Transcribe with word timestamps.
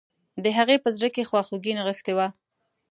د 0.43 0.45
هغې 0.57 0.77
په 0.83 0.89
زړه 0.95 1.07
کې 1.15 1.27
خواخوږي 1.29 1.71
نغښتي 1.77 2.13
وه 2.17 2.27